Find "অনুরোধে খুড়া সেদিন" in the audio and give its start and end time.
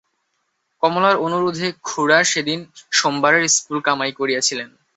1.17-2.59